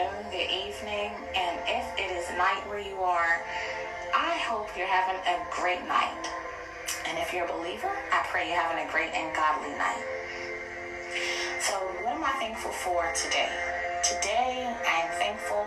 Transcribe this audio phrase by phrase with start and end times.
[0.00, 3.42] afternoon, evening, and if it is night where you are,
[4.14, 6.24] I hope you're having a great night.
[7.06, 10.04] And if you're a believer, I pray you're having a great and godly night.
[11.60, 13.50] So, what am I thankful for today?
[14.02, 15.66] Today, I am thankful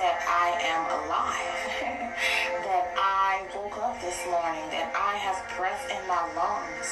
[0.00, 1.60] that I am alive,
[2.64, 6.88] that I woke up this morning, that I have breath in my lungs,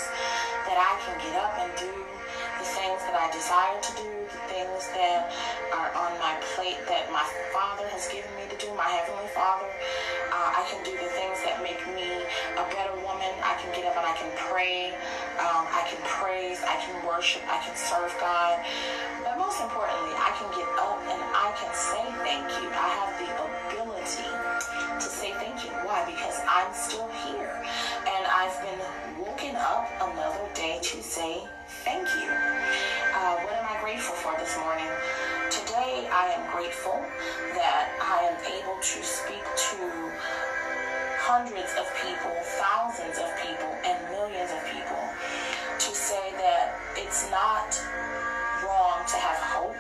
[0.69, 2.16] that I can get up and do
[2.59, 5.29] the things that I desire to do, the things that
[5.77, 9.69] are on my plate that my Father has given me to do, my Heavenly Father.
[10.33, 12.09] Uh, I can do the things that make me
[12.57, 13.29] a better woman.
[13.45, 14.93] I can get up and I can pray.
[15.37, 16.61] Um, I can praise.
[16.65, 17.45] I can worship.
[17.49, 18.61] I can serve God.
[19.25, 22.69] But most importantly, I can get up and I can say thank you.
[22.73, 24.29] I have the ability
[24.97, 25.73] to say thank you.
[25.85, 26.05] Why?
[26.09, 27.53] Because I'm still here.
[28.09, 28.81] And I've been
[29.21, 31.45] woken up another day to say
[31.85, 32.46] thank you.
[34.47, 34.87] This morning?
[35.51, 37.03] Today, I am grateful
[37.59, 39.79] that I am able to speak to
[41.19, 45.03] hundreds of people, thousands of people, and millions of people
[45.83, 47.75] to say that it's not
[48.63, 49.75] wrong to have hope.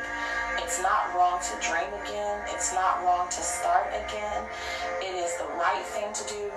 [0.59, 2.43] It's not wrong to dream again.
[2.51, 4.51] It's not wrong to start again.
[4.99, 6.51] It is the right thing to do.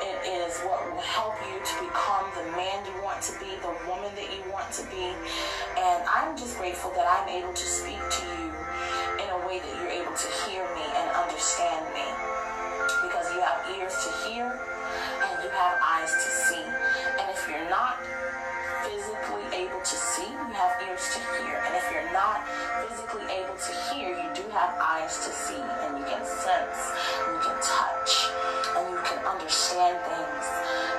[0.00, 3.76] It is what will help you to become the man you want to be, the
[3.84, 5.12] woman that you want to be.
[6.24, 8.48] I'm just grateful that I'm able to speak to you
[9.20, 12.08] in a way that you're able to hear me and understand me.
[13.04, 16.64] Because you have ears to hear and you have eyes to see.
[17.20, 18.00] And if you're not
[18.88, 21.60] physically able to see, you have ears to hear.
[21.60, 22.40] And if you're not
[22.88, 25.60] physically able to hear, you do have eyes to see.
[25.60, 26.80] And you can sense,
[27.20, 28.32] and you can touch,
[28.80, 30.44] and you can understand things.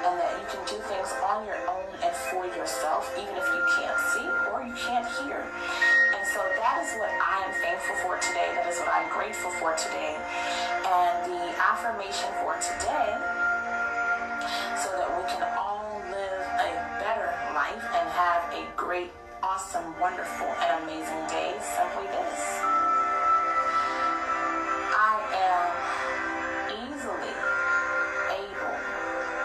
[0.06, 3.48] And that you can do things on your own and for yourself, even if
[11.86, 13.14] for today,
[14.73, 19.11] so that we can all live a better life and have a great,
[19.43, 22.42] awesome, wonderful, and amazing day, simply this.
[24.98, 25.70] I am
[26.89, 27.37] easily
[28.33, 28.77] able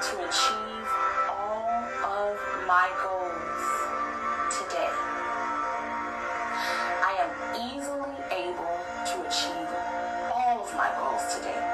[0.00, 0.88] to achieve
[1.28, 1.60] all
[2.08, 3.68] of my goals
[4.48, 4.96] today.
[7.04, 7.30] I am
[7.68, 8.80] easily able
[9.12, 9.68] to achieve
[10.32, 11.69] all of my goals today.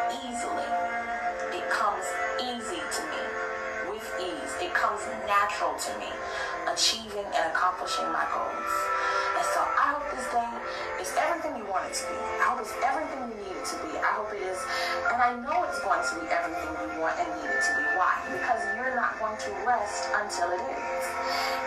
[7.67, 8.75] Accomplishing my goals.
[9.35, 10.47] And so I hope this day
[11.03, 12.15] is everything you want it to be.
[12.39, 13.99] I hope it's everything you need it to be.
[13.99, 14.55] I hope it is,
[15.11, 17.85] and I know it's going to be everything you want and need it to be.
[17.99, 18.23] Why?
[18.31, 21.05] Because you're not going to rest until it is.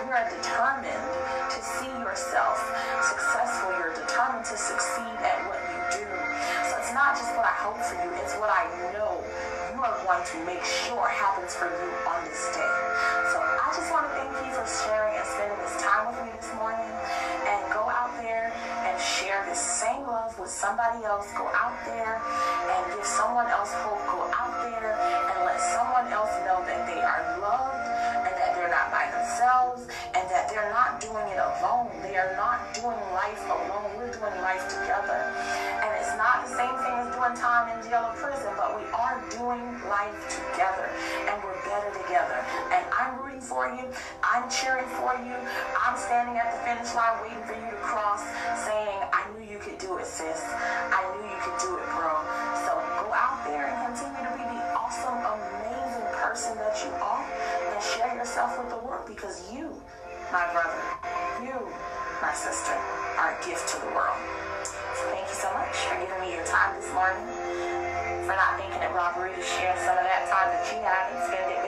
[0.08, 1.04] You are determined
[1.52, 2.64] to see yourself
[3.04, 3.76] successful.
[3.76, 6.08] You're determined to succeed at what you do.
[6.72, 9.20] So it's not just what I hope for you, it's what I know
[9.76, 12.69] you are going to make sure happens for you on this day.
[20.40, 21.28] With somebody else.
[21.36, 24.00] Go out there and give someone else hope.
[24.08, 27.84] Go out there and let someone else know that they are loved
[28.24, 29.84] and that they're not by themselves
[30.16, 31.92] and that they're not doing it alone.
[32.02, 33.92] They are not doing life alone.
[34.00, 35.20] We're doing life together.
[35.84, 38.88] And it's not the same thing as doing time in jail or prison, but we
[38.96, 40.88] are doing life together
[41.28, 42.40] and we're better together.
[42.72, 43.92] And I'm rooting for you.
[44.24, 45.36] I'm cheering for you.
[45.76, 48.24] I'm standing at the finish line waiting for you to cross
[48.64, 49.00] saying,
[49.60, 50.40] you could do it, sis.
[50.56, 52.16] I knew you could do it, bro.
[52.64, 57.28] So go out there and continue to be the awesome, amazing person that you are
[57.28, 59.76] and share yourself with the world because you,
[60.32, 60.80] my brother,
[61.44, 61.60] you,
[62.24, 62.72] my sister,
[63.20, 64.16] are a gift to the world.
[64.96, 67.20] So thank you so much for giving me your time this morning,
[68.24, 71.20] for not thinking it robbery to share some of that time that you had and
[71.28, 71.59] spend it